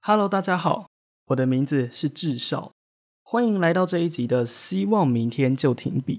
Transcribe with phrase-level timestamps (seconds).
[0.00, 0.86] Hello，大家好，
[1.26, 2.70] 我的名字是智少，
[3.22, 6.16] 欢迎来到这一集的《希望明天就停笔》。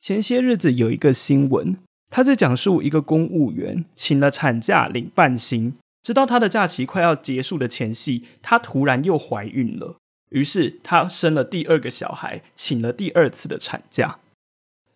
[0.00, 1.76] 前些日子有一个新闻，
[2.14, 9.96] 他在讲述一个公务员请了产假领半薪，直到他的假期快要结束的前夕，他突然又怀孕了，
[10.30, 14.20] 于是他生了第二个小孩，请了第二次的产假，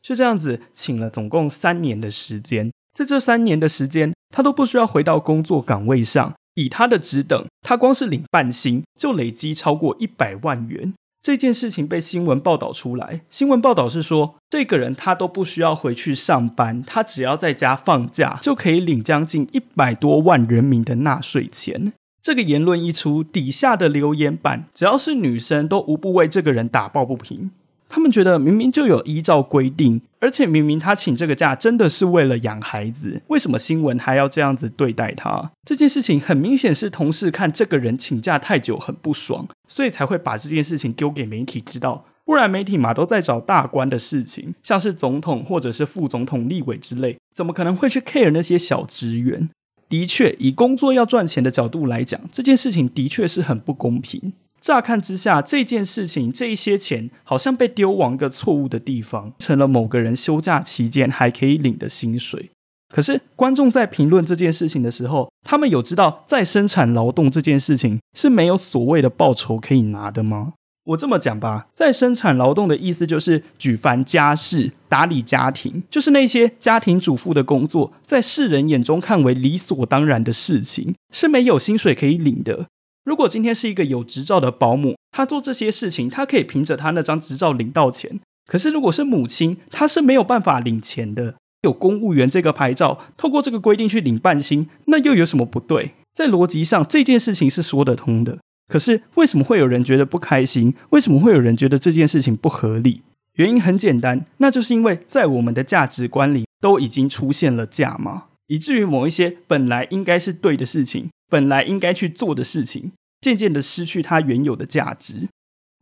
[0.00, 6.32] 就这样子请了总共三年的时间，在这三年的时间，他都不需要回到工作岗位上。
[6.54, 10.94] 以他的职等，他光是领半薪就累积超过一百万元。
[11.28, 21.92] 这件事情被新闻报道出来，新闻报道是说，这个人他都不需要回去上班，他只要在家放假就可以领将近一百多万人民的纳税钱。
[22.22, 27.50] 这个言论一出，底下的留言板只要是女生都无不为这个人打抱不平。
[27.88, 35.50] 他们觉得明明就有依照规定，而且明明他请这个假真的是为了养孩子，为什么新闻还要这样子对待他？
[35.64, 42.04] 这件事情很明显是同事看这个人请假太久很不爽，所以才会把这件事情丢给媒体知道。
[42.24, 49.48] 不然媒体嘛都在找大官的事情，像是总统或者是副总统、立委之类，怎么可能会去 care 那些小职员？
[49.88, 54.34] 的确，以工作要赚钱的角度来讲，这件事情的确是很不公平。
[54.68, 62.50] 乍看之下，这件事情这一些钱好像被丢往一个错误的地方，成了某个人休假期间还可以领的薪水。
[62.94, 70.52] 可是观众在评论这件事情的时候，他们有知道再生产劳动这件事情是没有所谓的报酬可以拿的吗？
[70.84, 82.66] 我这么讲吧，再生产劳动的意思就是举凡家事、打理家庭，就是那些家庭主妇的工作，在世人眼中看为理所当然的事情，是没有薪水可以领的。
[83.08, 88.20] 如果今天是一个有执照的保姆，她做这些事情，她可以凭着她那张执照领到钱。
[88.46, 91.36] 可是如果是母亲，她是没有办法领钱的。
[91.62, 95.94] 有公务员这个牌照，透过这个规定去领半薪，那又有什么不对？
[96.12, 98.36] 在逻辑上，这件事情是说得通的。
[98.68, 100.74] 可是为什么会有人觉得不开心？
[100.90, 103.00] 为什么会有人觉得这件事情不合理？
[103.36, 111.08] 原因很简单，那就是因为在我们的价值观里都已经出现了价码，以至于某一些本来应该是对的事情。
[111.30, 115.28] 本来应该去做的事情，渐渐的失去它原有的价值；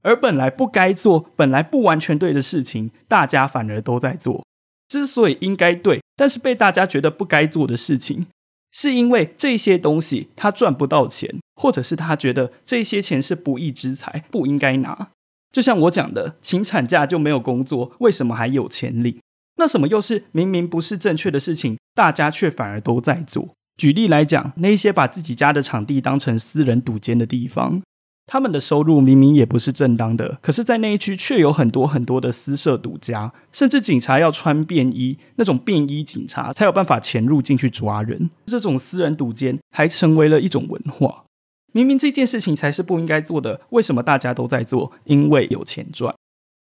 [0.03, 4.45] 而本来不该做、本来不完全对的事情，大家反而都在做。
[4.89, 8.27] 之所以应该对，但是被大家觉得不该做的事情，
[8.73, 15.09] 是因为这些东西他赚不到钱，或者是他觉得这些钱是不义之财，不应该拿。
[15.53, 19.19] 就像我讲的，请产假就没有工作，为什么还有钱领？
[19.57, 23.56] 那什么又是明明不是正确的事情，大家却反而都在做？
[23.77, 27.83] 举例来讲，那些把自己家的场地当成私人赌间的地方，
[28.27, 38.31] 他们的收入明明也不是正当的，可是，在那一区却有很多很多的私设赌家，甚至警察要穿便衣，那种便衣警察才有办法潜入进去抓人。
[38.47, 41.25] 这种私人赌间还成为了一种文化。
[41.73, 44.93] 明明这件事情才是不应该做的，为什么大家都在做？
[45.05, 46.15] 因为有钱赚。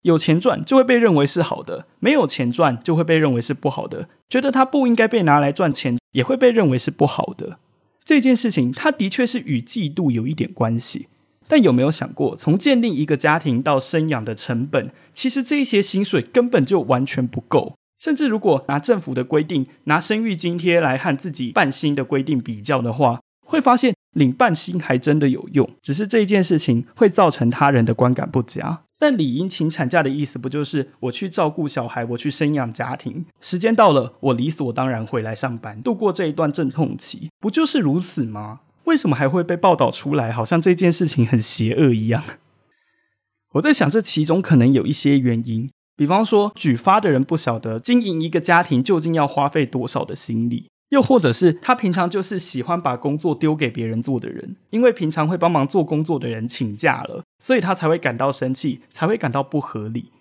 [0.03, 4.07] 有钱赚就会被认为是好的，没有钱赚就会被认为是不好的。
[4.29, 7.57] 觉得他不应该被拿来赚钱，也会被认为是不好的。
[8.05, 11.07] 这件事情，它的确是与嫉妒有一点关系。
[11.47, 17.75] 但有没有想过，从建立一个家庭到生养的成本，其实这些薪水根本就完全不够。
[17.99, 25.69] 甚至如果拿政府的规定、拿生育津贴来和自己半薪的规定比较的话，会发现领半薪还真的有用。
[25.81, 28.83] 只是这件事情会造成他人的观感不佳。
[28.99, 38.59] 但理应请产假的意思，不就是我去照顾小孩，我去生养家庭，时间到了，我理所当然回来上班，度过这一段阵痛期，不就是如此吗？
[38.83, 42.21] 为什么还会被报道出来，好像这件事情很邪恶一样？
[43.53, 50.68] 我在想，这其中可能有一些原因，比方说，举发的人不晓得经营一个家庭究竟要花费多少的心力。
[50.89, 60.12] 又或者是他平常就是喜欢把工作丢给别人做的人，因为平常会帮忙做工作的人请假了，所以他才会感到生气，才会感到不合理。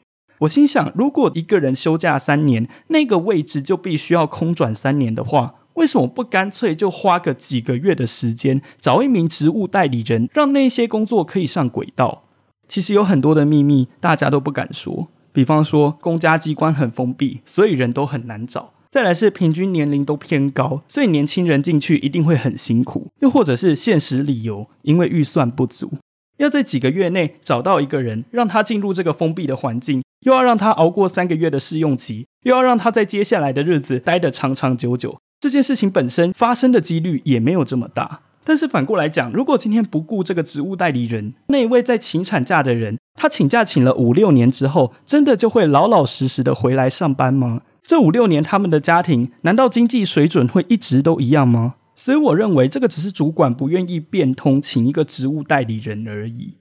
[0.41, 12.25] 我心想，如果一个人休假三年，那个位置就必须要空转三年的话，为什么不干脆就花个几个月的时间，找一名职务代理人，让那些工作可以上轨道？
[12.69, 18.75] 其实有很多的秘密大家都不敢说，比方说公家机关很封闭，所以人都很难找。
[18.91, 23.09] 再来是平均年龄都偏高，所以年轻人进去一定会很辛苦。
[23.21, 25.93] 又或者是现实理由，因为预算不足，
[26.39, 38.21] 要在几个月内找到一个人，让他进入这个封闭的环境，又要让他熬过三个月的试用期，又要让他在接下来的日子待得长长久久，这件事情本身发生的几率也没有这么大。
[38.43, 47.61] 但是反过来讲，如果今天不顾这个职务代理人那一位在请产假的人，他请假请了五六年之后，真的就会老老实实的回来上班吗？
[47.89, 51.77] 这五六年他们的家庭难道经济水准会一直都一样吗？
[51.97, 56.59] 所以我认为这个只是主管不愿意变通，请一个职务代理人而已。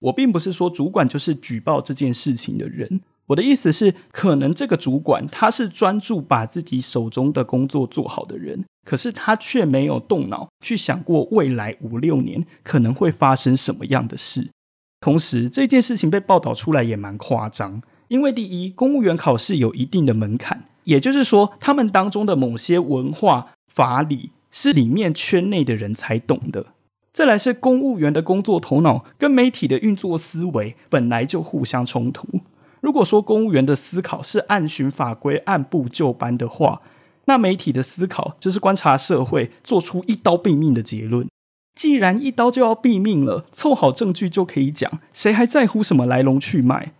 [0.00, 3.00] 我并不是说主管就是举报这件事情的人。
[3.28, 14.50] 我的意思是，可能这个主管他是专注把自己手中的工作做好的人，可是他却没有动脑去想过未来五六年可能会发生什么样的事。
[15.00, 17.80] 同时，这件事情被报道出来也蛮夸张，
[18.10, 26.66] 因为第一，公务员考试有一定的门槛，也就是说，他们当中的某些文化法理是里面圈内的人才懂的。
[27.12, 32.26] 再来是公务员的工作头脑跟媒体的运作思维本来就互相冲突。
[32.80, 36.82] 如果说公务员的思考是按循法规、按部就班的话，
[37.26, 41.28] 那媒体的思考就是观察社会，做出一刀毙命的结论。
[41.76, 46.94] 既然一刀就要毙命了，凑好证据就可以讲，谁还在乎什么来龙去脉？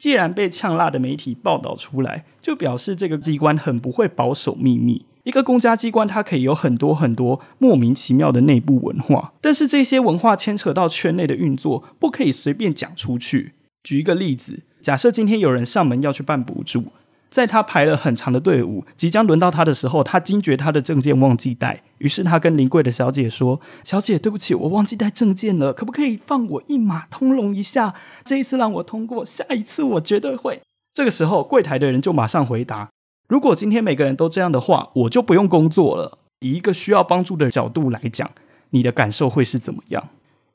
[0.00, 5.04] 既然被呛辣的媒体报道出来，就表示这个机关很不会保守秘密。
[5.24, 13.52] 一个公家机关，它可以有很多很多莫名其妙的内部文化，但是这些文化牵扯到圈内的运作，不可以随便讲出去。
[13.84, 16.84] 举一个例子，假设今天有人上门要去办补助，
[17.30, 27.94] 在他排了很长的队伍，即将轮到他的时候，他惊觉他的证件忘记带，于是他跟临柜的小姐说：“小姐，对不起，我忘记带证件了，可不可以放我一马通融一下？
[28.24, 30.60] 这一次让我通过，下一次我绝对会。”
[30.92, 32.90] 这个时候，柜台的人就马上回答
[33.28, 38.30] ：“如果今天每个人都这样的话，我就不用工作了。”以一个需要帮助的角度来讲，
[38.70, 40.08] 你的感受会是怎么样？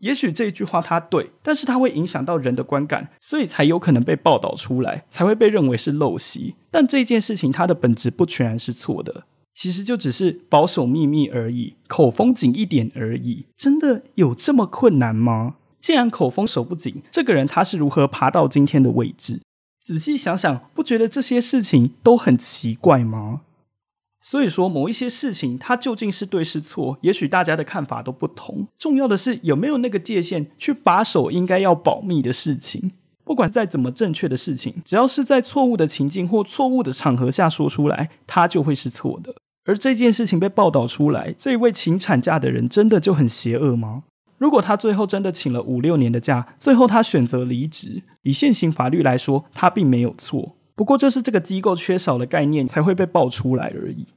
[0.06, 6.54] 也许这句话它对，但是它会影响到人的观感，所以才有可能被报道出来，才会被认为是陋习。
[6.70, 9.24] 但这件事情它的本质不全然是错的，
[9.56, 13.48] 其实就只是保守秘密而已，口风紧一点而已。
[13.58, 15.56] 真的有这么困难吗？
[15.80, 19.42] 既然口风守不紧，这个人他是如何爬到今天的位置？
[19.82, 23.42] 仔细想想，不觉得这些事情都很奇怪吗？
[24.28, 28.68] 所以说，某一些事情它究竟是对是错，也许大家的看法都不同。
[28.76, 32.94] 重要的是有没有那个界限去把守应该要保密的事情。
[33.24, 39.36] 不管再怎么正确的事情，只要是在错误的情境或错误的场合下说出来，它就会是错的。
[39.66, 44.06] 而这件事情被报道出来，这一位请产假的人真的就很邪恶吗？
[44.40, 50.56] 如果他最后真的请了五六年的假，最后他选择离职，以现行法律来说，他并没有错。
[50.76, 54.08] 不过，就是这个机构缺少了概念，才会被爆出来而已。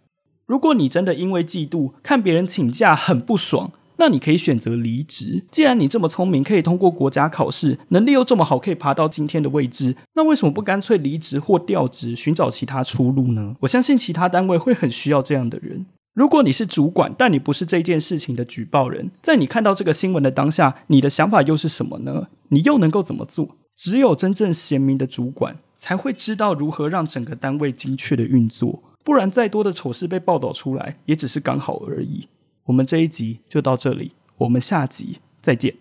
[0.49, 5.45] 如果你真的因为嫉妒看别人请假很不爽，那你可以选择离职。
[5.51, 13.57] 既然你这么聪明，可以通过国家考试，能力又这么好，可以爬到今天的位置，那为什么不干脆离职或调职，寻找其他出路呢？
[13.61, 15.85] 我相信其他单位会很需要这样的人。
[16.15, 22.29] 如果你是主管，但你不是这件事情的举报人，在你看到这个新闻的当下，你的想法又是什么呢？
[22.49, 23.57] 你又能够怎么做？
[23.77, 25.59] 只有真正贤明的主管。
[25.81, 32.29] 才会知道如何让整个单位精确的运作，不然再多的丑事被报道出来，也只是刚好而已。
[32.65, 35.75] 我们这一集就到这里，我们下集再见。